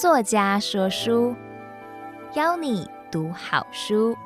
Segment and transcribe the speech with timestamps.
[0.00, 1.36] 作家说书，
[2.34, 4.16] 邀你读好书。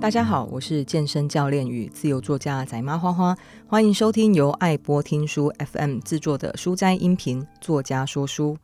[0.00, 3.36] 大家好，我是健身教练与自由作家仔妈花花，
[3.68, 8.54] 欢迎收听由爱播听书 FM 制作的书斋音频《作家说书》。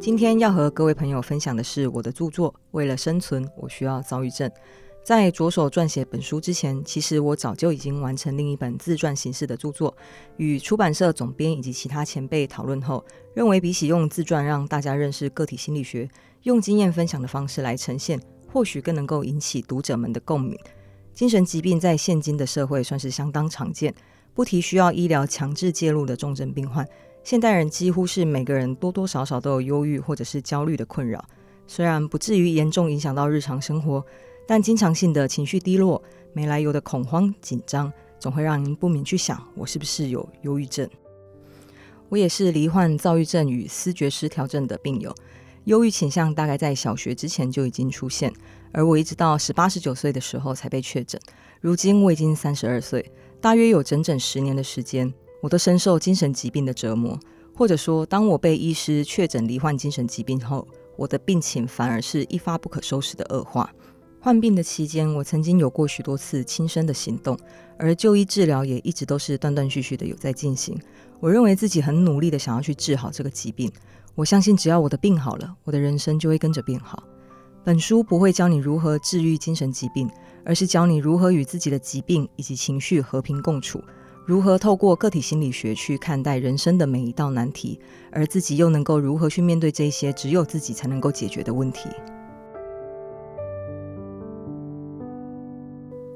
[0.00, 4.48] 今天要和各位朋友分享的是我的著作《为了生存，我需要躁郁症》。
[5.04, 9.94] 在着手撰写本书之前，其实我早就已经完成另一本自传形式的著作，
[10.38, 16.08] 与出版社总编以及其他前辈讨论后，认为比起用自传让大家认识个体心理学，
[16.44, 18.18] 用经验分享的方式来呈现，
[18.50, 20.58] 或许更能够引起读者们的共鸣。
[21.12, 23.94] 精神疾病在现今的社会算是相当常见，
[24.32, 26.88] 不提需要医疗强制介入的重症病患。
[27.22, 31.24] 现代人几乎是每个人多多少少都有忧郁或者是焦虑的困扰，
[31.66, 34.04] 虽然不至于严重影响到日常生活，
[34.48, 40.88] 但经常性的情绪低落、没来由的恐慌紧张，总会让您不免去想：我是不是有忧郁症？
[42.08, 45.14] 我也是罹患躁郁症与思觉失调症的病友，
[45.64, 48.32] 忧郁倾向大概在小学之前就已经出现，
[48.72, 51.20] 而我一直到十八、十九岁的时候才被确诊。
[51.60, 55.12] 如今我已经三十二岁，大约有整整十年的时间。
[55.40, 57.18] 我都深受精神疾病的折磨，
[57.54, 63.70] 或者说，当我被医师确诊罹患精神疾病后，我的病情反而是一发不可收拾的恶化。
[64.20, 67.38] 患病的期间，我曾经有过许多次轻生的行动，
[67.78, 70.78] 而就医治疗也一直都是断断续续的有在进行。
[71.20, 73.72] 我认为自己很努力的想要去治好这个疾病，
[74.14, 77.02] 我相信只要我的病好了，我的人生就会跟着变好。
[77.64, 80.10] 本书不会教你如何治愈精神疾病，
[80.44, 83.82] 而是教你如何与自己的疾病以及情绪和平共处。
[84.26, 87.80] 如何透过个体心理学去看待人生的每一道难题，
[88.12, 91.88] 而自己又能够如何去面对这些只有自己才能够解决的问题？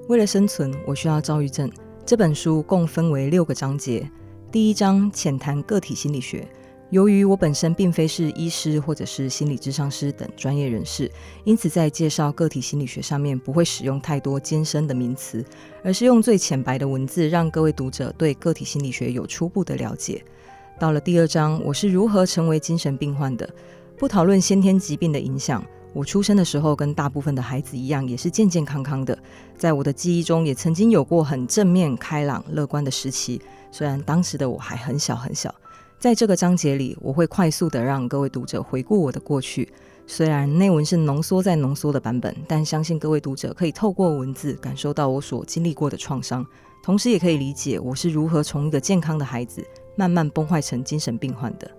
[0.09, 1.71] 为了生存，我需要躁郁症。
[2.07, 4.09] 这本书共分为六个章节，
[4.53, 6.47] 第一章浅谈个体心理学。
[6.95, 11.11] 由于我本身并非是医师或者是心理咨商师等专业人士，
[11.43, 15.45] 因此在介绍个体心理学上面不会使用太多艰深的名词，
[15.83, 20.25] 而是用最浅白的文字，让各位读者对个体心理学有初步的了解。
[20.79, 23.51] 到了第二章，我是如何成为精神病患的？
[23.99, 29.19] 不讨论先天疾病的影响，我出生的时候跟大部分的孩子一样，也是健健康康的。
[29.59, 35.53] 在我的记忆中，也曾经有过很正面、开朗、乐观的时期，虽然当时的我还很小很小。
[36.05, 39.67] 在这个章节里，我会快速地让各位读者回顾我的过去。
[40.07, 46.47] 虽然内文是浓缩再浓缩的版本，但相信各位读者可以透过文字感受到我所经历过的创伤，
[46.83, 49.67] 同时也可以理解我是如何从一个健康的孩子
[49.97, 51.71] 慢慢崩坏成精神病患的。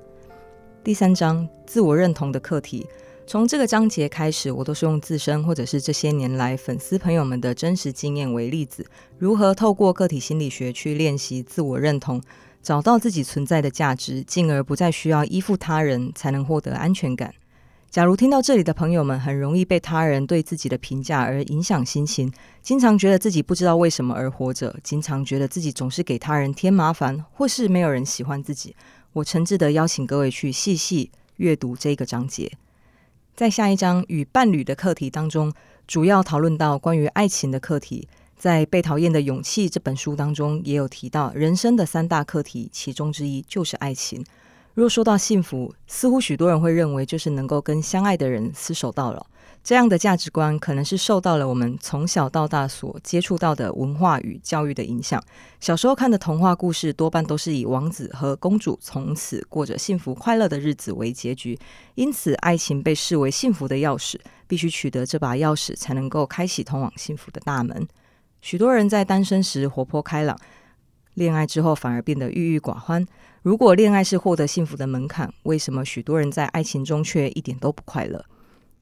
[0.84, 2.84] 第三章，自我认同的课题。
[3.28, 8.84] 从这个章节开始，我都是用自身或者是这些年来粉丝朋友们的真实经验为例子，
[9.20, 12.20] 如何透过个体心理学去练习自我认同。
[12.66, 17.32] 找到自己存在的价值，进而不再需要依附他人才能获得安全感。
[17.92, 22.34] 假如听到这里的朋友们很容易被他人对自己的评价而影响心情，
[22.64, 28.76] 经常觉得自己不知道为什么而活着，经常觉得自己总是给他人添麻烦，或是没有人喜欢自己，
[29.14, 32.52] 我诚挚地邀请各位去细细阅读这个章节。
[33.36, 35.54] 在下一章与伴侣的课题当中，
[35.86, 38.08] 主要讨论到关于爱情的课题。
[38.38, 44.24] 在《被讨厌的勇气》这本书当中，也有提到人生的三大课题，其中之一就是爱情。
[44.74, 49.26] 若说到幸福，似乎许多人会认为就是能够跟相爱的人厮守到老。
[49.64, 55.24] 这样的价值观可能是受到了我们从小到大所接触到的文化与教育的影响。
[55.60, 61.58] 小时候看的童话故事多半都是以王子和公主从此过着幸福快乐的日子为结局，
[61.96, 67.88] 因此爱情被视为幸福的钥匙，必须取得这把钥匙才能够开启通往幸福的大门。
[68.46, 70.40] 许多人在单身时活泼开朗，
[71.16, 73.04] 恋爱之后反而变得郁郁寡欢。
[73.42, 78.24] 如果恋爱是获得幸福的门槛，为什么许多人在爱情中却一点都不快乐？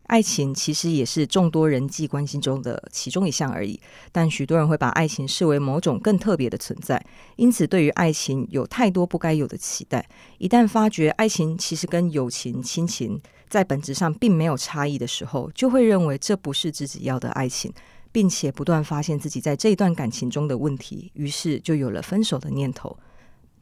[0.07, 3.80] 爱情其实也是众多人际关系中的其中一项而已，
[4.12, 7.01] 但许多人会把爱情视为某种更特别的存在，
[7.38, 10.06] 因此对于爱情有太多不该有的期待。
[10.39, 13.18] 一旦发觉爱情其实跟友情、亲情
[13.48, 17.74] 在本质上并没有差异的时候，就会认为这不是自己要的爱情。
[18.13, 22.95] 并且不断发现自己在这一段感情中的问题，于是就有了分手的念头。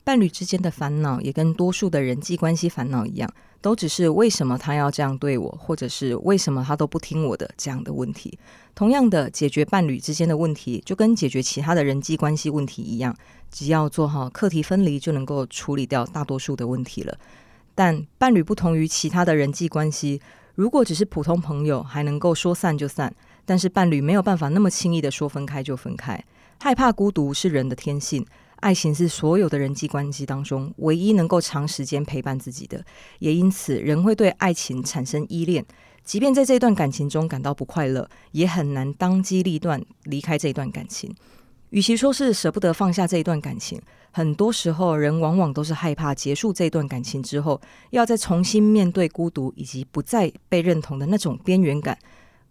[0.03, 3.31] 伴侣之间的烦恼也跟多数的人际关系烦恼一样，
[3.61, 8.37] 都只是为什么他要这样对我，或者是为什么他都不听我的这样的问题。
[8.73, 13.15] 同样的，解决伴侣之间的问题，就跟解决其他的人际关系问题一样，
[13.51, 17.17] 只要做好课题分离，就能够处理掉大多数的问题了。
[17.75, 20.19] 但伴侣不同于其他的人际关系，
[20.55, 23.09] 如果只是普通朋友，还能够说散就散；
[23.45, 26.23] 但是伴侣没有办法那么轻易的说分开就分开。
[26.59, 28.25] 害怕孤独是人的天性，
[28.57, 32.83] 爱情是所有的人际关系当中唯一能够长时间陪伴自己的，
[33.19, 35.65] 也因此人会对爱情产生依恋。
[36.03, 41.13] 即便在这段感情中感到不快乐，也很难当机立断离开这段感情。
[41.69, 47.61] 与其说是舍不得放下这一段感情，很多时候人往往都是害怕结束这段感情之后，
[47.91, 51.97] 要再重新面对孤独以及不再被认同的那种边缘感。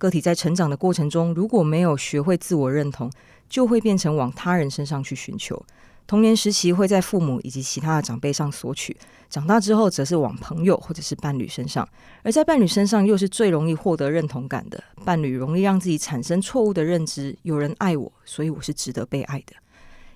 [0.00, 3.12] 个体在成长的过程中，如果没有学会自我认同，
[3.50, 5.62] 就会变成往他人身上去寻求。
[6.06, 8.97] 童年时期会在父母以及其他的长辈上索取，
[9.29, 11.87] 长大之后则是往朋友或者是伴侣身上，
[12.23, 14.82] 而在伴侣身上又是最容易获得认同感的。
[15.05, 19.55] 伴侣容易让自己产生错误的认知：有人爱我，所以我是值得被爱的。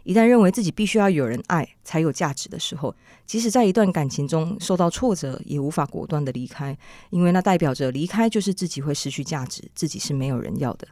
[0.05, 2.95] 一旦认为自己必须要有人爱才有价值的时候，
[3.27, 6.77] 即使在一段感情中受到挫折，也无法果断的离开，
[7.11, 10.87] 因为那代表着离开就是自己会失去价值，自己是没有人要的。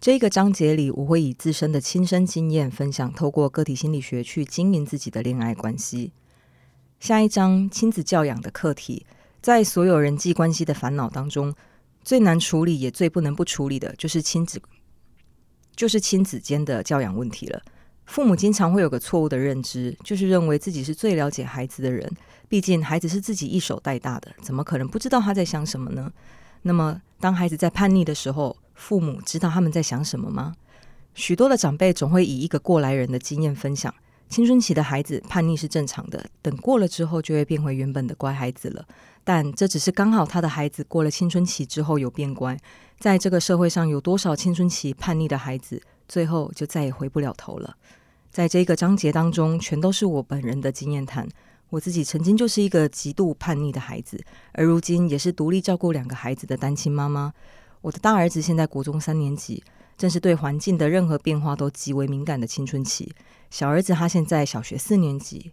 [0.00, 6.12] 这个章节里，我会以自身的亲身经验分享，透过个体心理学去经营自己的恋爱关系。
[6.98, 9.04] 下一章，亲子教养的课题，
[9.40, 11.52] 在所有人际关系的烦恼当中，
[12.04, 14.62] 最难处理也最不能不处理的，就是亲子，
[15.74, 17.60] 就是亲子间的教养问题了。
[18.12, 22.06] 父母经常会有个错误的认知，就是认为自己是最了解孩子的人，
[22.46, 26.12] 毕竟孩子是自己一手带大的，怎么可能不知道他在想什么呢？
[26.60, 30.54] 那么，当孩子在叛逆的时候，父母知道他们在想什么吗？
[31.14, 33.94] 许多的长辈总会以一个过来人的经验分享：
[34.28, 38.84] 青春期的孩子叛逆是正常的，等过了之后就会变回原本的乖孩子了。
[39.24, 42.54] 但这只是刚好他的孩子过了青春期之后有变乖。
[42.98, 47.74] 在这个社会上，有多少青春期叛逆的孩子，最后就再也回不了头了？
[48.32, 51.28] 在这个章节当中，全都是我本人的经验谈。
[51.68, 54.18] 我自己曾经就是一个极度叛逆的孩子，
[54.52, 57.34] 而如今也是独立照顾两个孩子的单亲妈妈。
[57.82, 59.62] 我的大儿子现在国中三年级，
[59.98, 63.12] 正是对环境的任何变化都极为敏感的青春期。
[63.50, 65.52] 小儿子他现在小学四年级，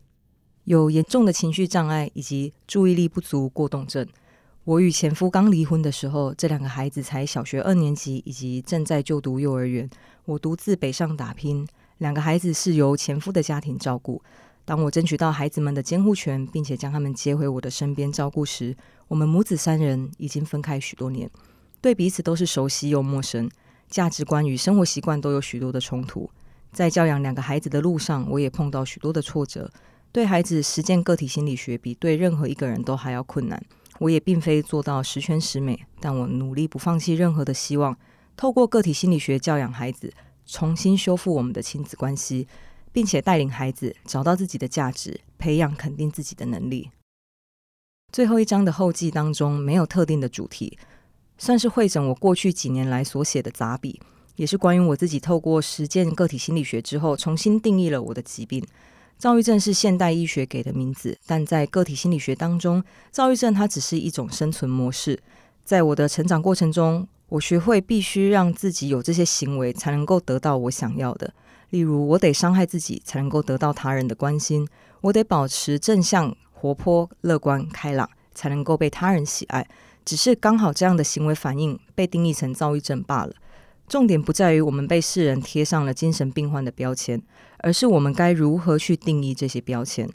[0.63, 4.07] 有严重的情绪障碍以及注意力不足过动症。
[4.63, 9.89] 我与前夫刚离婚的时候，这两个孩子才小学二年级以及正在就读幼儿园。
[10.23, 11.67] 我独自北上打拼，
[11.99, 14.21] 两个孩子是由前夫的家庭照顾。
[14.65, 18.75] 当我争取到孩子们的监护权，并且将他们接回我的身边照顾时，
[19.07, 21.29] 我们母子三人已经分开许多年。
[21.81, 23.49] 对彼此都是熟悉又陌生，
[23.89, 26.29] 价值观与生活习惯都有许多的冲突。
[26.71, 29.71] 在教养两个孩子的路上，我也碰到许多的挫折。
[30.11, 33.61] 对孩子实践个体心理学，比对任何一个人都还要困难。
[33.97, 37.97] 我也并非做到十全十美，但我努力不放弃任何的希望，
[38.37, 40.13] 透过个体心理学教养孩子，
[40.51, 42.47] 重新修复我们的亲子关系，
[42.91, 46.89] 并且带领孩子找到自己的价值，培养肯定自己的能力。
[48.11, 50.77] 最后一章的后记当中没有特定的主题。
[51.41, 54.01] 算是汇整我过去几年来所写的杂笔，
[54.35, 58.61] 也是关于我自己透过实践个体心理学之后，重新定义了我的疾病。
[59.17, 65.17] 躁郁症是现代医学给的名字，但在个体心理学当中，躁郁症它只是一种生存模式。
[65.63, 71.33] 在我的成长过程中，我学会必须让自己有这些行为，才能够得到我想要的。
[71.69, 74.65] 例如，我得伤害自己，才能够得到他人的关心；
[75.01, 79.67] 我得保持正向、活泼、乐观、开朗，才能够被他人喜爱。
[80.03, 83.33] 只是刚好这样的行为反应被定义成躁郁症罢了。
[83.87, 87.21] 重点不在于我们被世人贴上了精神病患的标签，
[87.59, 90.09] 而是我们该如何去定义这些标签。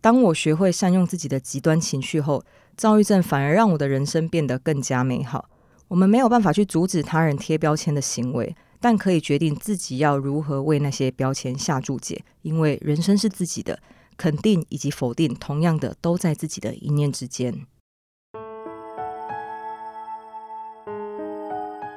[0.00, 2.44] 当我学会善用自己的极端情绪后，
[2.76, 5.48] 躁郁症反而让我的人生变得更加美好。
[5.88, 12.24] 我们没有办法去阻止他人贴标签的行为，但可以决定自己要如何为那些标签下注解。
[12.42, 13.78] 因为人生是自己的，
[14.16, 17.66] 肯定以及否定，同样的都在自己的一念之间。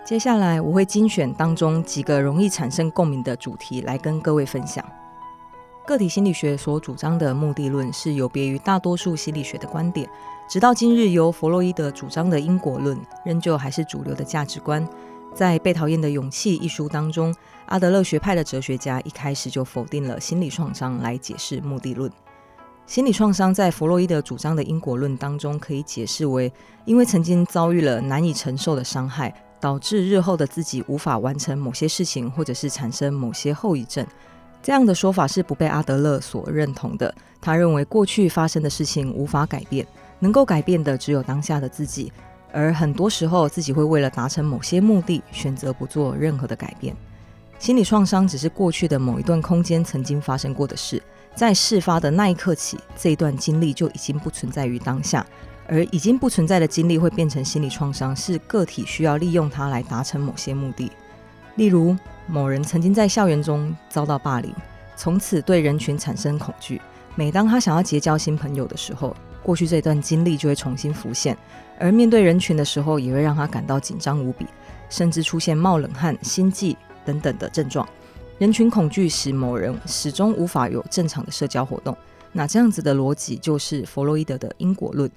[0.05, 4.85] 接下来我会精选当中几个容易产生共鸣的主题来跟各位分享。
[5.85, 10.09] 个体心理学所主张的目的论是有别于大多数心理学的观点，
[10.49, 14.87] 直到今日由弗洛伊德主张的因果论仍旧还是主流的价值观。
[15.35, 17.35] 在《被讨厌的勇气》一书当中，
[17.65, 22.11] 阿德勒学派的哲学家一开始就否定了心理创伤来解释目的论。
[22.85, 26.51] 心理创伤在弗洛伊德主张的因果论当中可以解释为，
[26.85, 29.33] 因为曾经遭遇了难以承受的伤害。
[29.59, 34.05] 导致日后的自己无法完成某些事情，或者是产生某些后遗症。
[34.61, 37.11] 这样的说法是不被阿德勒所认同的。
[37.41, 39.85] 他认为过去发生的事情无法改变，
[40.19, 42.11] 能够改变的只有当下的自己。
[42.53, 46.95] 而很多时候，自己会为了达成某些目的，选择不做任何的改变。
[47.59, 51.01] 心理创伤只是过去的某一段空间曾经发生过的事，
[51.35, 55.25] 在事发的那一刻起，这一段经历就已经不存在于当下，
[55.67, 60.91] 而已经不存在的经历会变成心理创伤，是个体需要利用它来达成某些目的。
[61.55, 61.95] 例如，
[62.27, 64.53] 某人曾经在校园中遭到霸凌，
[64.95, 66.81] 从此对人群产生恐惧。
[67.15, 69.15] 每当他想要结交新朋友的时候，
[69.47, 71.37] 过去这段经历就会重新浮现，
[71.79, 74.45] 而面对人群的时候，也会让他感到紧张无比，
[74.89, 76.75] 甚至出现冒冷汗、心悸
[77.05, 77.87] 等等的症状。
[78.39, 81.95] 人群恐惧使某人始终无法有正常的社交活动。
[82.33, 85.09] 那这样子的逻辑就是弗洛伊德的因果论。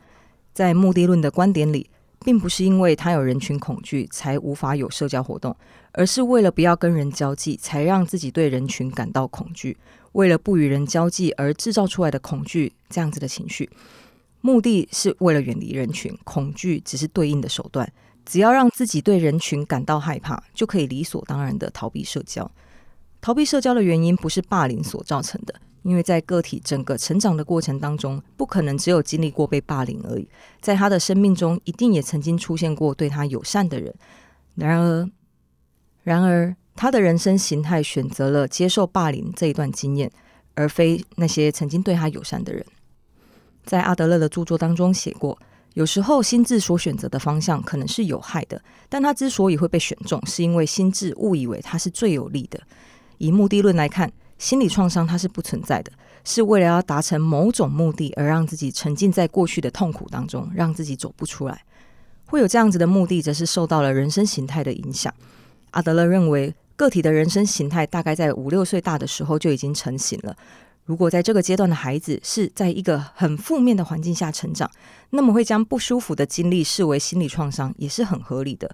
[0.55, 1.91] 在目的论的观点里，
[2.25, 5.57] 并不是因为他有人群恐惧才无法有社交活动，
[5.91, 9.77] 而是为了不要跟人交际，才让自己对人群感到恐惧。
[10.13, 13.69] 为了不与人交际而制造出来的恐惧，这样子的情绪。
[14.41, 17.91] 目的是为了远离人群，恐惧只是对应的手段。
[18.25, 22.49] 只要让自己对人群感到害怕，就可以理所当然的逃避社交。
[23.21, 30.29] 逃避社交的原因不是霸凌所造成的，因为在个体整个成长的过程当中，不可能只有经历过被霸凌而已。
[30.61, 33.93] 在他的生命中，一定也曾经出现过对他友善的人。
[34.55, 35.11] 然而，
[36.05, 40.11] 然而，他的人生形态选择了接受霸凌这一段经验，
[40.55, 42.65] 而非那些曾经对他友善的人。
[43.65, 45.39] 在阿德勒的著作当中写过，
[45.75, 52.61] 有时候心智所选择的方向可能是有害的，但他之所以会被选中，是因为心智误以为它是最有利的。
[53.19, 55.93] 以目的论来看，心理创伤它是不存在的，
[56.25, 61.63] 是为了要达成某种目的而让自己沉浸在过去的痛苦当中，让自己走不出来。
[62.27, 65.13] 会有这样子的目的，则是受到了人生形态的影响。
[65.73, 70.35] 阿德勒认为，个体的人生形态大概在五六岁大的时候就已经成型了。
[70.91, 74.69] 如果在这个阶段的孩子是在一个很负面的环境下成长，
[75.11, 78.69] 那么会将不舒服的经历视为心理创伤，也是很合理的。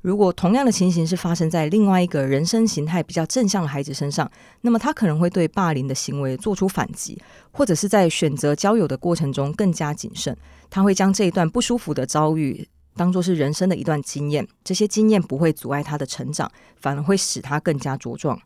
[0.00, 4.30] 如果同样的情形是发生在另外一个人生形态比较正向的孩子身上，
[4.62, 7.20] 那么他可能会对霸凌的行为做出反击，
[7.50, 10.34] 或者是在选择交友的过程中更加谨慎。
[10.70, 18.40] 他会将这一段不舒服的遭遇当作是人生的一段经验，这些经验不会阻碍他的成长，反而会使他更加茁壮。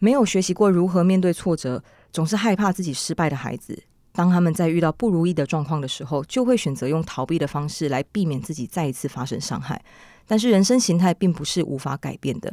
[0.00, 9.82] 没有学习过如何面对挫折，总是害怕自己失败的孩子，当他们在遇到不如意的状况的时候，就会选择用逃避的方式来避免自己再一次发生伤害。
[10.26, 12.52] 但是人生形态并不是无法改变的，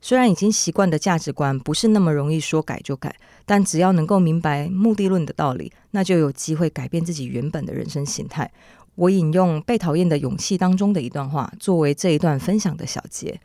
[0.00, 3.14] 虽然已经习惯的价值观不是那么容易说改就改，
[3.46, 8.50] 但只要能够明白目的论的道理，那就有机会改变自己原本的人生形态。
[8.96, 13.40] 我引用《被讨厌的勇气》当中的一段话，作为这一段分享的小结。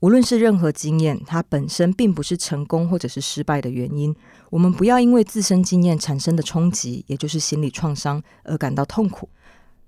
[0.00, 4.14] 无论是任何经验，它本身并不是成功或者是失败的原因。
[4.50, 9.30] 我们不要因为自身经验产生的冲击，也就是心理创伤而感到痛苦。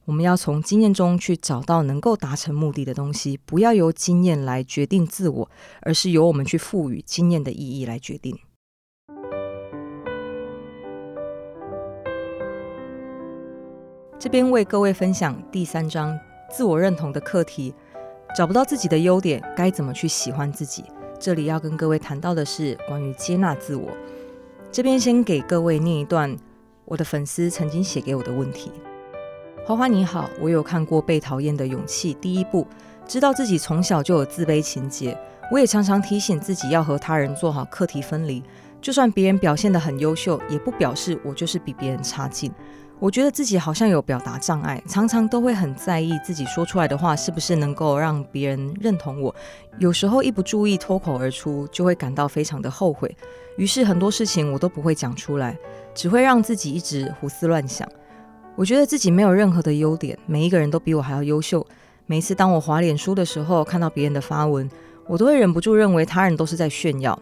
[0.06, 5.50] 我们要从经验中去找到能够达成目的的东西，不要由经验来决定自我，
[5.82, 8.38] 而是由我们去赋予经验的意义来决定。
[14.18, 16.18] 这边为各位分享第三章
[16.50, 17.74] 自我认同的课题。
[18.38, 20.84] 找不到自己的优点，该怎么去喜欢自己？
[21.18, 23.88] 这里要跟各位谈到的是关于接纳自我。
[24.70, 26.36] 这边先给各位念一段
[26.84, 28.70] 我的粉丝曾经写给我的问题：
[29.66, 32.64] 花花你好，我有看过《被讨厌的勇气》第一部，
[33.08, 35.18] 知道自己从小就有自卑情结，
[35.50, 38.40] 我也常常提醒自己要和他人做好课题分离，
[38.80, 42.52] 就算别人表现得很优秀，也不表示我就是比别人差劲。
[43.00, 49.32] 我觉得自己好像有表达障碍，常常都会很在意自己说出来的话是不是能够让别人认同我。
[49.78, 53.16] 有时候一不注意脱口而出，就会感到非常的后悔。
[53.56, 55.56] 于是很多事情我都不会讲出来，
[55.94, 57.88] 只会让自己一直胡思乱想。
[58.56, 61.64] 我觉得自己没有任何的优点，每一个人都比我还要优秀。
[62.06, 64.68] 每次当我滑脸书的时候，看到别人的发文，
[65.06, 67.16] 我都会忍不住认为他人都是在炫耀。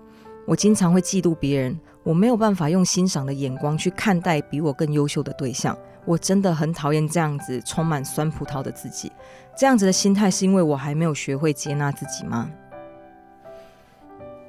[0.47, 1.79] 我经常会嫉妒别人。
[2.07, 9.11] 我没有办法用欣赏的眼光去看待比我更优秀的对象，我真的很讨厌这样子充满酸葡萄的自己。
[9.59, 12.49] 这样子的心态是因为我还没有学会接纳自己吗？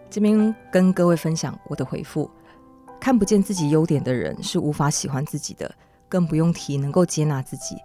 [0.08, 2.30] 这边跟各位分享我的回复：
[3.00, 5.74] 看不见自己优点的人是无法喜欢自己的，
[6.08, 7.76] 更不用提能够接纳自己。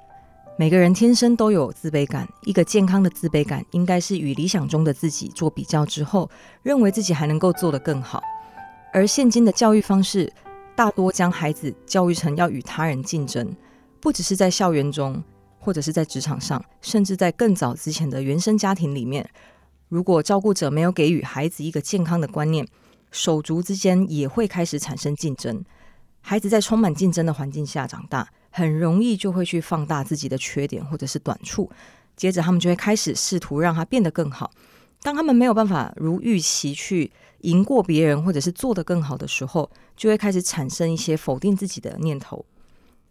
[0.58, 6.28] 每个人天生都有自卑感，一个健康的自卑感应该是与理想中的自己做比较之后，
[6.62, 8.22] 认为自己还能够做得更好。
[8.94, 10.30] 而现今的教育方式，
[10.76, 13.56] 大多将孩子教育成要与他人竞争，
[13.98, 15.22] 不只是在校园中，
[15.58, 19.26] 或者是在职场上，甚至在更早之前的原生家庭里面。
[19.88, 22.66] 如果照顾者没有给予孩子一个健康的观念，
[23.10, 25.64] 手足之间也会开始产生竞争。
[26.20, 31.70] 孩子在充满竞争的环境下长大，很容易就会去放大自己的缺点或者是短处，
[32.14, 34.50] 接着他们就会开始试图让他变得更好。
[35.02, 37.10] 当他们没有办法如预期去
[37.42, 42.44] 赢过别人，或者是做得更好的时候，就会开始产生一些否定自己的念头。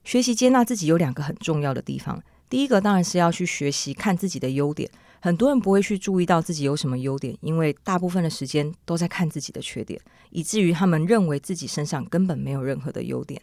[0.04, 4.90] 学习接纳自己有两个很重要的地方，第一个当然是要去学习看自己的优点。
[5.24, 13.40] 很多人不会去注意到自己有什么优点，因为大部分的时间都在看自己的缺点，以至于他们认为自己身上根本没有任何的优点。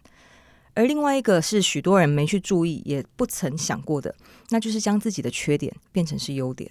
[0.75, 4.13] 而另外一个是许多人没去注意，也不曾想过的，
[4.49, 6.69] 那就是将自己的缺点变成是优点。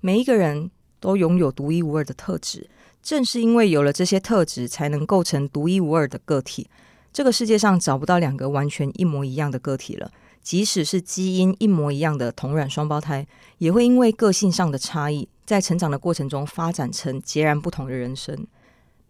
[0.00, 0.70] 每一个人
[1.00, 2.68] 都拥有独一无二的特质，
[3.04, 6.66] 正是因为有了这些特质，才能构成独一无二的个体。
[7.12, 10.10] 这个世界上找不到两个完全一模一样的个体了，
[10.42, 13.26] 即使是基因一模一样的同卵双胞胎，
[13.58, 18.46] 也会因为个性上的差异，在成长的过程中发展成截然不同的人生。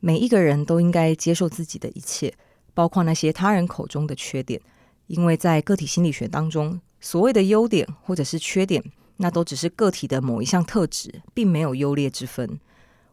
[0.00, 2.34] 每一个人都应该接受自己的一切，
[2.74, 4.60] 包括那些他人口中的缺点，
[5.06, 8.82] 因为在个体心理学当中，所谓的优点或者是缺点。
[9.18, 12.58] 那都只是个体的某一项特质，并没有优劣之分。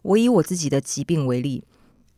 [0.01, 1.63] 我以我自己的疾病为例，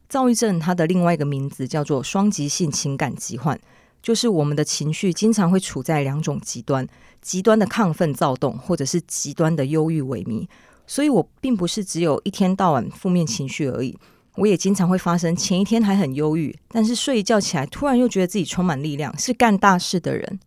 [0.07, 3.59] 躁郁症它的另外一个名字叫做双极性情感疾患，
[4.01, 6.87] 就是我们的情绪经常会处在两种极端：
[7.21, 10.47] 极端的亢奋躁动，或者是极端的忧郁萎靡。
[10.85, 13.97] 所以我并不是只有一天到晚负面情绪而已，
[14.35, 20.39] 我也经常会发生前一天还很忧郁，但是睡一觉起来突然又觉得自己充满力量，是干大事的人。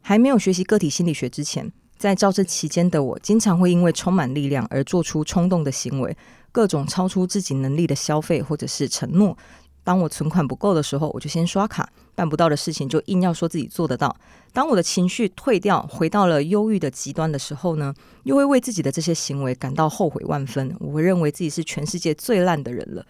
[0.00, 1.72] 还没有学习个体心理学之前。
[1.98, 6.14] 在躁症期间的我，经常会因为充满力量而做出冲动的行为，
[6.52, 9.36] 各种超出自己能力的消费或者是承诺。
[9.82, 11.84] 当我存款不够的时候，我就先刷卡；
[12.14, 14.14] 办不到的事情就硬要说自己做得到。
[14.52, 20.76] 当我的情绪退掉，回到了忧郁的极端的时候呢，又会为自己的这些行为感到后悔万分。
[20.80, 23.06] 我认为自己是全世界最烂的人了。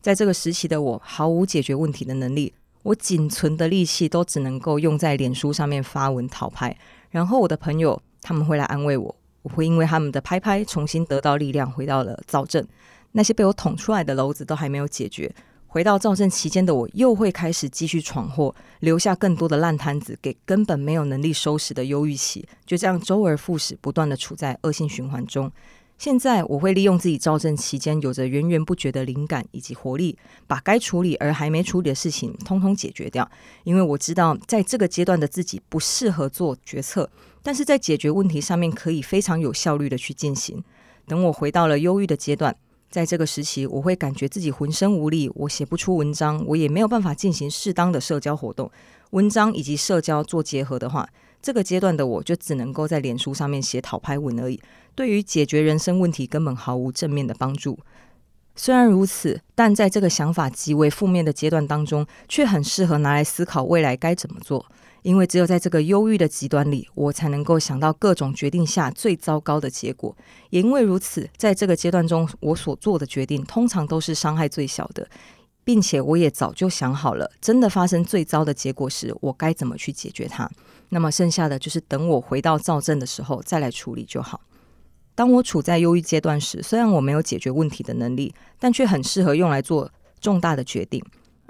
[0.00, 6.76] 在这个时期的我，毫无解决问题的能力，我仅存的力气都只能够用在脸书上面发文讨拍，
[7.10, 8.00] 然后我的朋友。
[8.22, 12.66] 他们会来安慰我，我会因为他们的拍拍重新得到力量，回到了躁症。
[13.10, 15.30] 那些被我捅出来的篓子都还没有解决，
[15.66, 22.48] 回到躁症期间的我又会开始继续闯祸，留下更多的烂摊子给根本没有能力收拾的忧郁期。
[22.64, 25.52] 就这样周而复始，不断的处在恶性循环中。
[25.98, 33.30] 现在我会利用自己躁症期间有着源源不绝的灵感以及活力，把该处理而还没处理的事情通通解决掉。
[33.64, 37.08] 因为我知道在这个阶段的自己不适合做决策。
[37.44, 40.62] 但是在解决问题上面可以非常有效率的去进行。
[41.08, 42.56] 等我回到了忧郁的阶段，
[42.88, 48.70] 在这个时期，我会感觉自己浑身无力，我写不出文章，我也没有办法进行适当的社交活动。
[49.10, 51.08] 文章以及社交做结合的话，
[51.42, 54.60] 这个阶段的我就只能够在脸书上面写讨拍文而已，
[54.94, 57.78] 对于解决人生问题根本毫无正面的帮助。
[58.54, 64.66] 虽然如此，但在这个想法极为负面的阶段当中，却很适合拿来思考未来该怎么做。
[65.02, 70.14] 因为只有在这个忧郁的极端里，我才能够想到各种决定下最糟糕的结果。
[70.50, 75.08] 也因为如此，在这个阶段中，我所做的决定通常都是伤害最小的，
[75.64, 80.48] 并且我也早就想好了，真的发生最糟的结果时，我该怎么去解决它。
[80.90, 84.40] 那么剩下的就是等我回到躁症的时候再来处理就好。
[85.14, 91.00] 当我处在忧郁阶段时，虽然我没有解决问题的能力，但却很适合用来做重大的决定；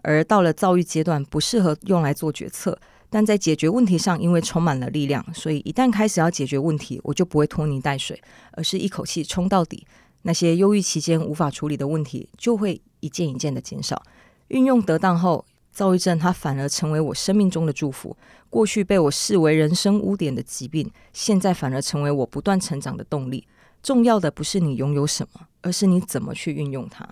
[0.03, 2.79] 而到了躁郁阶段，不适合用来做决策。
[3.09, 8.18] 但在解决问题上，因为充满了力量，所以一旦开始要解决问题，我就不会拖泥带水，
[8.53, 9.87] 而是一口气冲到底。
[10.22, 14.03] 那些忧郁期间无法处理的问题，就会一件一件的减少。
[14.48, 18.17] 运用得当后，躁郁症它反而成为我生命中的祝福。
[18.51, 23.49] 过去被我视为人生污点的疾病，现在反而成为我不断成长的动力。
[23.83, 27.09] 重要的不是你拥有什么，而是你怎么去运用它。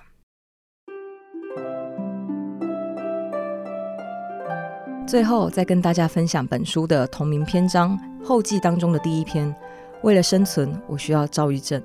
[5.08, 9.52] 最后，再跟大家分享本书的同名篇章后记当中的第一篇。
[10.02, 11.82] 为了生存，我需要躁郁症。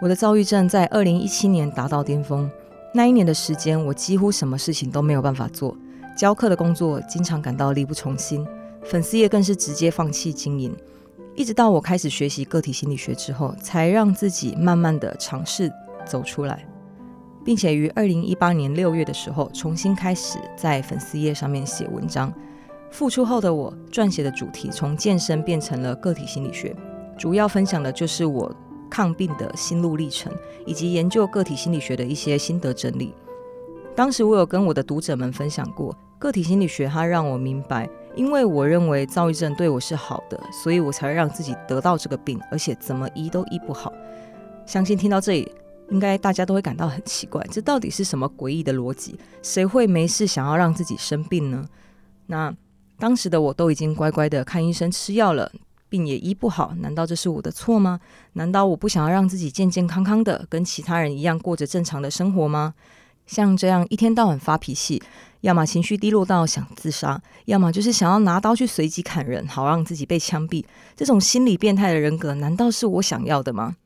[0.00, 2.50] 我的躁郁症在二零一七年达到巅峰。
[2.92, 5.76] 那一年的时间，我几乎什么事情都没有办法做。
[6.16, 8.46] 教课的工作经常感到力不从心，
[8.82, 10.76] 粉丝页更是直接放弃经营。
[11.36, 15.70] 一直到我开始学习个体心理学之后，才让自己慢慢的尝试
[16.04, 16.66] 走出来。
[17.42, 22.30] 并且于二零一八年六月的时候，重新开始在粉丝页上面写文章。
[22.90, 26.76] 复出后的我，撰写的主题从健身变成了个体心理学，
[27.16, 28.54] 主要分享的就是我
[28.90, 30.32] 抗病的心路历程，
[30.66, 33.14] 以及研究个体心理学的一些心得整理。
[33.94, 43.92] 当时我有跟我的读者们分享过，个体心理学它让我明白，因为我认为躁郁症对我是好的，所以我才会让自己得到这个病，而且怎么医都医不好。
[44.66, 45.50] 相信听到这里。
[45.90, 49.18] 应该大家都会感到很奇怪，这到底是什么诡异的逻辑？
[49.42, 51.66] 谁会没事想要让自己生病呢？
[52.26, 52.54] 那
[52.96, 55.50] 当时的我都已经乖乖的看医生吃药了，
[55.90, 58.00] 病也医不好，难道这是我的错吗？
[58.32, 62.72] 难道我不想要让自己健健康康的，跟其他人一样过着正常的生活吗？
[63.26, 65.02] 像这样一天到晚发脾气，
[65.42, 70.64] 要么情绪低落到想自杀，要么就是想要拿刀去随机砍人，好让自己被枪毙。
[70.96, 73.76] 这种心理变态的人格，难道是我想要的吗？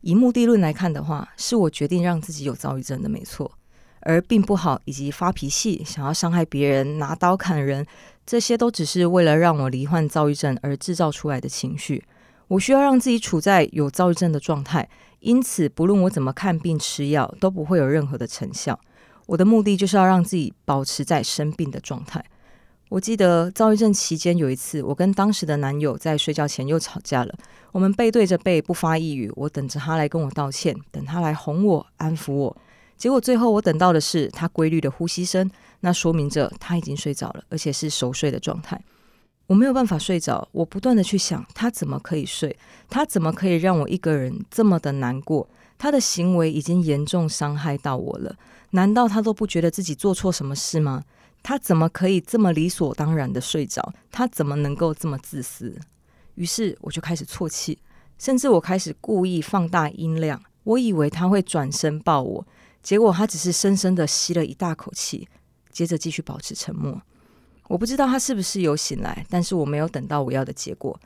[0.00, 3.52] 以目的论来看的话，是我决定让自己有躁郁症的，没错。
[4.00, 7.86] 而病不好以及发脾气、想要伤害别人、拿刀砍人，
[8.24, 12.04] 这些都只是为了让我罹患躁郁症而制造出来的情绪。
[12.48, 14.88] 我需要让自己处在有躁郁症的状态。
[15.20, 18.78] 因此，不论我怎么看病吃药，都不会有任何的成效。
[19.26, 22.24] 我的目的就是要让自己保持在生病的状态。
[22.88, 27.32] 我记得躁郁症期间有一次，我跟当时的男友在睡觉前又吵架了。
[27.70, 29.32] 我们背对着背，不发一语。
[29.36, 32.56] 我等着他来跟我道歉，等他来哄我、安抚我。
[32.98, 35.48] 结果最后我等到的是他规律的呼吸声，
[35.82, 38.82] 那说明着他已经睡着了，而且是熟睡的状态。
[39.48, 42.56] 我没有办法睡着，我不断的去想，他怎么可以睡？
[42.88, 45.48] 他怎么可以让我一个人这么的难过？
[45.76, 48.36] 他的行为已经严重伤害到我了，
[48.70, 51.02] 难道他都不觉得自己做错什么事吗？
[51.42, 53.92] 他怎么可以这么理所当然的睡着？
[54.12, 55.76] 他怎么能够这么自私？
[56.36, 57.76] 于是我就开始啜泣，
[58.16, 62.46] 甚至我开始故意放大音量，我以为他会转身抱我，
[62.80, 65.28] 结果他只是深深的吸了一大口气，
[65.72, 67.02] 接着继续保持沉默。
[67.68, 71.00] 我不知道他是不是有醒来，但是我没有等到我要的结果。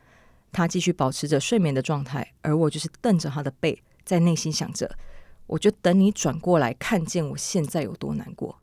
[0.52, 4.90] 他继续保持着睡眠的状态，而我就是瞪着他的背，在内心想着：
[5.46, 8.58] 我就等你转过来，看见我现在有多难过。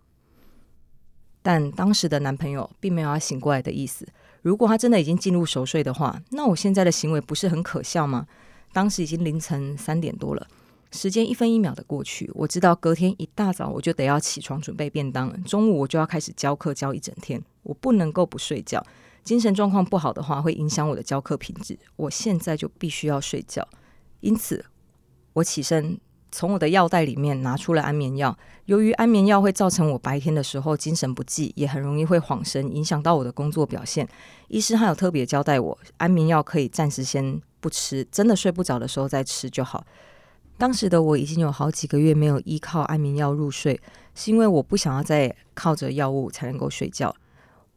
[1.41, 4.07] 但当时的男朋友并没有要醒过来的意思。
[4.41, 8.27] 如果他真的已经进入熟睡的话，那我现在的行为不是很可笑吗？
[8.71, 10.47] 当时已经凌晨三点多了。
[10.93, 18.85] 时间一分一秒的过去，我知道隔天一大早我就得要起床准备便当了，中午我就要开始教课教一整天，我不能够不睡觉。
[19.23, 21.79] 精神状况不好的话，会影响我的教课品质。
[21.95, 23.67] 我现在就必须要睡觉，
[24.19, 24.63] 因此
[25.33, 25.97] 我起身
[26.31, 28.37] 从我的药袋里面拿出了安眠药。
[28.65, 34.07] 由于安眠药会造成我白天的时候精神不济，也很容易会恍神，影响到我的工作表现。
[34.49, 39.85] 医师还有特别交代我，安眠药可以暂时先不吃，真的睡不着的时候再吃就好。
[40.57, 43.79] 当时的我已经有好几个月没有依靠安眠药入睡，
[44.15, 47.13] 是因为我不想要再靠着药物才能够睡觉。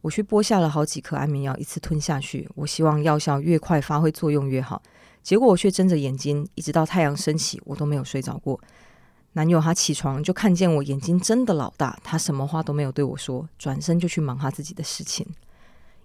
[0.02, 2.48] 我去剥下了好几颗安眠药，一次吞下去。
[2.54, 4.80] 我希望药效越快发挥作用越好。
[5.22, 8.60] 结果我却睁着眼睛，一直到太阳升起，我都没有睡着过。
[9.32, 15.26] 男友他起床就看见我眼睛真的老大，他什么话都没有对我说，转身就去忙他自己的事情。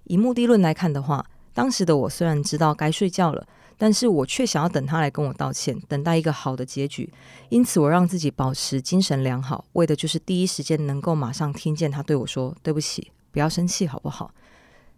[0.05, 3.45] 以目的论来看的话，当时的我虽然知道该睡觉了。
[3.81, 7.11] 但是我却想要等他来跟我道歉，等待一个好的结局。
[7.49, 14.31] 因此，我让自己保持精神良好，为的就是第一时间能够马上听见他对我说：“对不起，不要生气，好不好？”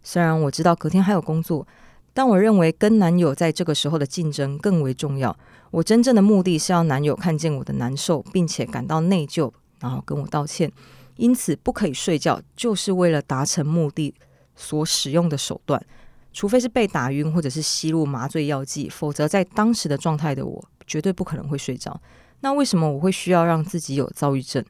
[0.04, 1.66] 虽然我知道隔天还有工作，
[2.12, 5.34] 但我认为跟男友在这个时候的竞争更为重要。
[5.70, 10.70] 我真正的目的是要男友看见我的难受，并且感到内疚，然后跟我道歉。
[11.16, 14.14] 因此，不可以睡觉，就是为了达成目的
[14.54, 15.82] 所使用的手段。
[16.34, 21.98] 除非是被打晕，或者是吸入麻醉药剂，否则在当时的状态的我绝对不可能会睡着。
[22.40, 24.62] 那为什么我会需要让自己有躁郁症？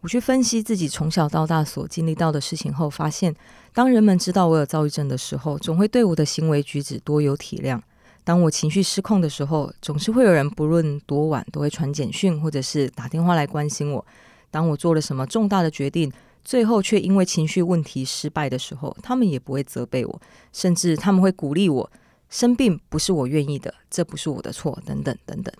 [0.00, 3.34] 我去分析自己从小到大所经历到的事情后，发现
[3.72, 7.80] 当人们知道我有躁郁症的时候，总会对我的行为举止多有体谅。
[8.24, 14.04] 当我情绪失控的时候，总是会有人不论多晚都会传简讯或者是打电话来关心我。
[14.50, 16.10] 当我做了什么重大的决定，
[16.44, 20.20] 最后却因为情绪问题失败的时候，他们也不会责备我，
[20.52, 21.90] 甚至他们会鼓励我。
[22.28, 25.54] 生病不是我愿意的，这不是我的错，等等等等。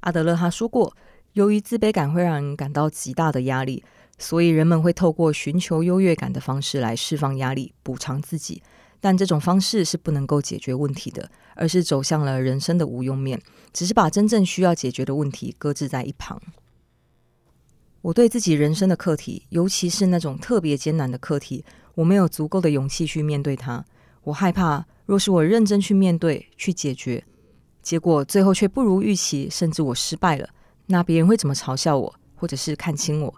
[0.00, 0.94] 阿德勒他说过，
[1.34, 3.84] 由于自卑感会让人感到极大的压力，
[4.18, 8.62] 所以人们会透过寻求优越感的方式来释放压力，补偿自己。
[9.00, 13.40] 但这种方式是不能够解决问题的，而是走向了人生的无用面，
[13.72, 16.40] 只是把真正需要解决的问题搁置在一旁。
[18.02, 23.84] 我对自己人生的课题，尤其是那种特别艰难的课题，我没有足够的勇气去面对它。
[24.24, 27.22] 我害怕，若是我认真去面对、去解决，
[27.80, 30.48] 结果最后却不如预期，甚至我失败了，
[30.86, 33.32] 那别人会怎么嘲笑我，或者是看轻我？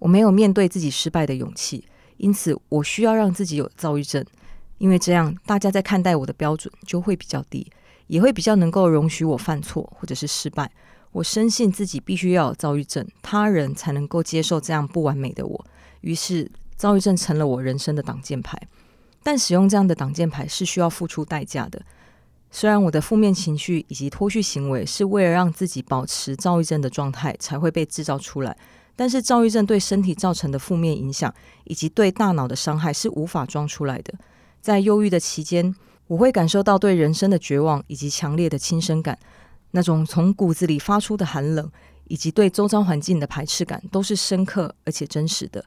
[0.00, 1.84] 我没有面对自己失败的勇气，
[2.16, 4.24] 因此我需要让自己有躁郁症，
[4.78, 7.70] 因为这样大家在看待我的标准就会比较低，
[8.08, 10.68] 也会比较能够容许我犯错或者是失败。
[11.12, 15.66] 我深信自己必须要有躁郁症，他人才能够接受这样不完美的我。
[16.02, 18.60] 于是，躁郁症成了我人生的挡箭牌。
[19.22, 21.82] 但使用这样的挡箭牌是需要付出代价的。
[22.50, 28.56] 虽然我的负面情绪以及脱序行为是为了让自己保持躁郁症的状态才会被制造出来，
[28.96, 31.32] 但是躁郁症对身体造成的负面影响
[31.64, 34.14] 以及对大脑的伤害是无法装出来的。
[34.60, 35.74] 在忧郁的期间，
[36.06, 39.18] 我会感受到对人生的绝望以及强烈的轻生感，
[39.72, 41.70] 那种从骨子里发出的寒冷，
[42.08, 45.64] 以及对周遭环境的排斥感，都是深刻而且真实的。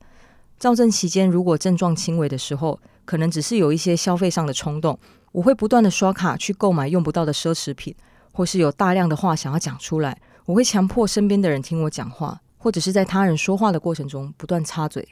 [0.60, 4.98] 躁症期间，如果症状轻微的时候，可能只是有一些消费上的冲动，
[5.32, 7.94] 我会不断的刷卡去购买用不到的奢侈品，
[8.32, 15.08] 或是有大量的话想要讲出来，我会强迫身边的人听我讲话，或者是在他人说话的过程中不断插嘴。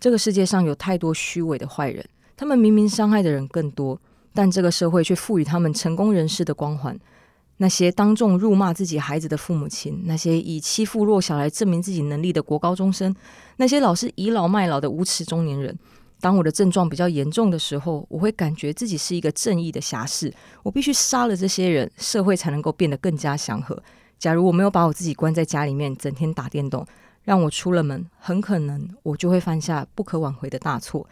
[0.00, 2.04] 这个世界上有太多虚伪的坏人，
[2.36, 4.00] 他们明明伤害的人更多，
[4.32, 6.98] 但这个社会却赋予他们成功人士的光环。
[7.58, 13.14] 那些当众辱骂自己孩子的父母亲，那些以欺负弱小来证明自己能力的国高中生，
[13.56, 15.78] 那些老是倚老卖老的无耻中年人。
[16.20, 23.80] 当我的症状比较严重的时候，我会感觉自己是一个正义的侠士，我必须杀了这些人，社会才能够变得更加祥和。
[24.18, 26.86] 假如我没有把我自己关在家里面，整天打电动，
[27.24, 31.06] 让我出了门，很可能我就会犯下不可挽回的大错。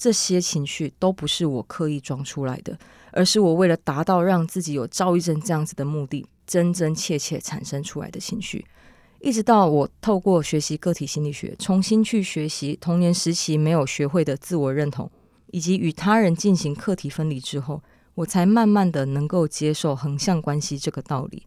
[0.00, 2.78] 这些情绪都不是我刻意装出来的。
[3.12, 8.64] 而是我为了达到让自己有躁郁症这样子的目的，真真切切产生出来的情绪。
[9.18, 15.10] 一直到我透过学习个体心理学，重新去学习童年时期没有学会的自我认同，
[15.48, 17.82] 以及与他人进行课题分离之后，
[18.14, 21.44] 我才慢慢的能够接受横向关系这个道理。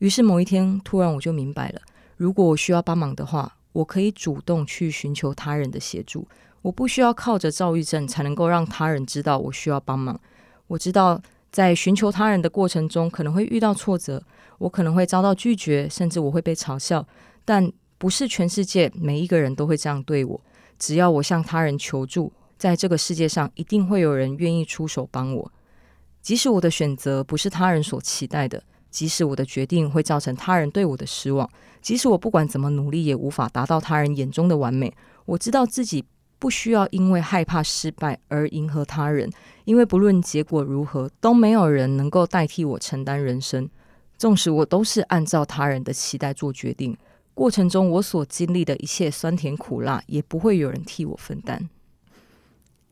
[0.00, 1.80] 于是某一天，突然我就明白了，
[2.18, 6.28] 如果我需要帮忙的话，我可以主动去寻求他人的协助，
[6.68, 10.20] 我不需要靠着躁郁症才能够让他人知道我需要帮忙。
[10.66, 11.18] 我知道，
[11.50, 14.22] 在寻求他人的过程中，可能会遇到挫折，
[14.58, 17.06] 我可能会遭到拒绝，甚至我会被嘲笑。
[17.46, 20.38] 但不是全世界每一个人都会这样对我。
[20.78, 25.50] 只要我向他人求助，在这个世界上一定会有人愿意出手帮我。
[26.20, 31.48] 即使我的选择不是他人所期待的，即使我的决定会造成他人对我的失望，
[31.80, 36.04] 即使我不管怎么努力也无法达到他人眼中的完美，我知道自己。
[36.38, 39.30] 不需要因为害怕失败而迎合他人，
[39.64, 43.68] 因为不论结果如何，都没有人能够代替我承担人生。
[44.16, 46.96] 纵使我都是按照他人的期待做决定，
[47.34, 51.68] 过程中我所经历的一切酸甜苦辣，也不会有人替我分担。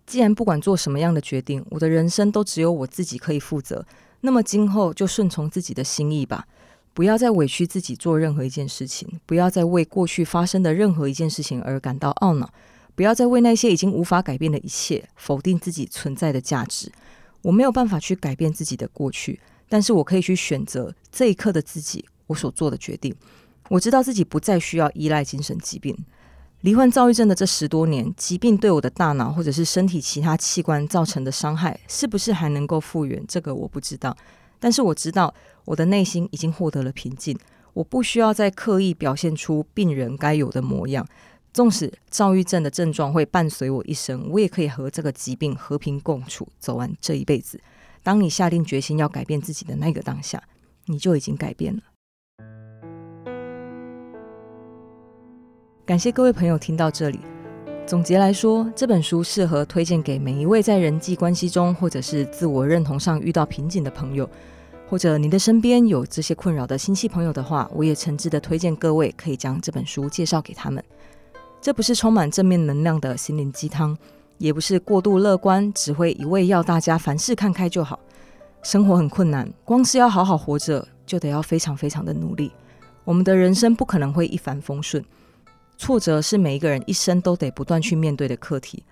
[0.06, 3.84] 既然不管做什么样的决定，我的人生都只有我自己可以负责，
[4.20, 6.46] 那么今后就顺从自己的心意吧，
[6.94, 12.48] 不要再委屈自己做任何一件事情，不要再为过去发生的任何一件事情而感到懊恼。
[12.96, 16.90] 不要再为那些已经无法改变的一切否定自己存在的价值。
[17.42, 23.14] 我没有办法去改变自己的过去，但是我可以去选择这一刻的自己，我所做的决定。
[23.68, 25.96] 我知道自己不再需要依赖精神疾病。
[26.62, 33.22] 罹患躁郁症的这十多年，疾病对我的大脑或者是身体其他器官造成的伤害，是不是还能够复原？
[33.28, 34.16] 这个我不知道。
[34.58, 35.32] 但是我知道，
[35.66, 37.38] 我的内心已经获得了平静。
[37.74, 41.06] 我不需要再刻意表现出病人该有的模样。
[41.56, 47.58] 纵使躁郁症的症状会伴随我一生，我也可以和这个疾病和平共处，走完这一辈子。
[48.02, 50.42] 当你下定决心要改变自己的那个当下，
[50.84, 51.80] 你就已经改变了。
[55.86, 57.20] 感谢各位朋友听到这里。
[57.86, 64.28] 总结来说，这本书适合推荐给每一位在人际关系中或者是自我认同上遇到瓶颈的朋友，
[64.90, 70.84] 或者你的身边有这些困扰的亲戚朋友的话，我也诚挚的推荐各位可以将这本书介绍给他们。
[71.60, 73.96] 这不是充满正面能量的心灵鸡汤，
[74.38, 77.98] 也不是过度乐观，只会一味要大家凡事看开就好。
[78.62, 82.52] 生活很困难，光是要好好活着，就得要非常非常的努力。
[83.04, 85.04] 我们的人生不可能会一帆风顺，
[85.78, 88.84] 挫折是每一个人一生都得不断去面对的课题。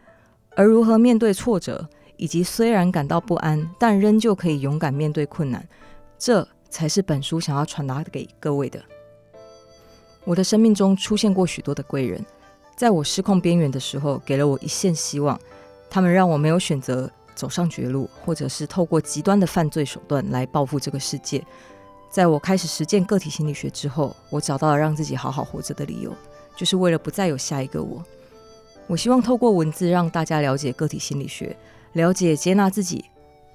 [0.56, 5.66] 而如何面对挫折，以及虽然感到不安，但仍旧可以勇敢面对困难，
[6.16, 8.80] 这才是本书想要传达给各位的。
[10.24, 12.24] 我的生命中出现过许多的贵人。
[12.84, 15.40] 在我失控边缘的时候，给了我一线希望。
[15.88, 21.42] 他们让我没有选择走上绝路，或者是透过极端的犯罪手段来报复这个世界。
[22.10, 26.12] 在我开始实践个体心理学之后，我找到了让自己好好活着的理由，
[26.54, 28.04] 就是为了不再有下一个我。
[28.86, 31.56] 我希望透过文字让大家了解个体心理学，
[31.94, 33.02] 了解接纳自己、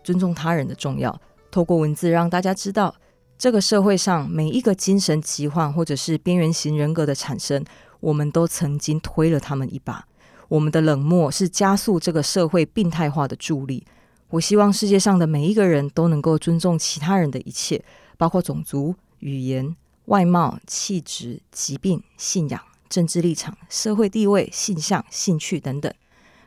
[0.04, 1.16] 尊重他人的重要。
[1.52, 2.96] 透过文字让大家知道，
[3.38, 7.64] 这个社会上每一个精神疾患或者是边缘型人格的产生。
[8.00, 10.06] 我们都曾经推了他们一把，
[10.48, 13.86] 我们的冷漠是加速这个社会病态化的助力。
[14.30, 17.84] 我希望世界上的每一个人都能够尊重其他人的一切，
[18.18, 25.92] 包括种族、语言、外貌、气质、疾病、信仰、政治立场、社会地位、性向、兴趣等等。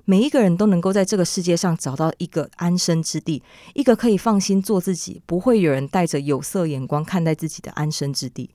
[0.05, 3.43] 每一个人都能够在这个世界上找到一个安身之地，
[3.75, 8.51] 一个可以放心做自己，不会有人带着有色眼光看待自己的安身之地。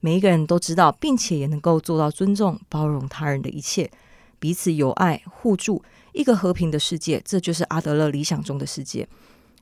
[0.00, 3.90] 每一个人都知道，并且也能够做到尊重、包容他人的一切，
[4.38, 5.82] 彼此友爱、互助，
[6.12, 9.06] 一个和平的世界，这就是阿德勒理想中的世界。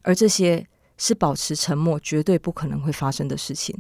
[0.03, 3.77] 而这些是保持沉默绝对不可能会发生的事情。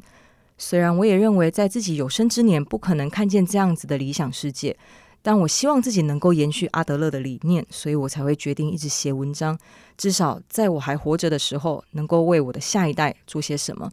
[0.58, 4.76] 虽然我也认为在自己有生之年不可能看见这样子的理想世界，
[5.22, 9.56] 但我希望自己能够延续阿德勒的理念，所以我才会决定一直写文章。
[9.96, 13.88] 至少在我还活着的时候，能够为我的下一代做些什么。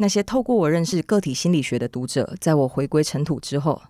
[0.00, 3.82] 那些透过我认识个体心理学的读者，在我回归尘土之后，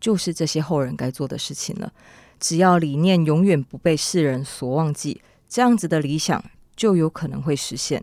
[0.00, 1.92] 就是这些后人该做的事情了。
[2.38, 6.42] 只要理念永远不被世人所忘记，这样子的理想
[6.76, 8.02] 就有可能会实现。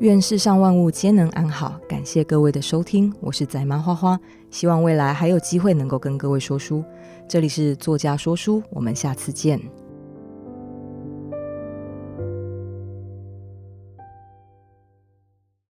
[0.00, 1.78] 愿世上万物皆能安好。
[1.86, 4.18] 感谢各位的收听，我是仔妈花花，
[4.50, 6.82] 希望未来还有机会能够跟各位说书。
[7.28, 9.60] 这里是作家说书，我们下次见。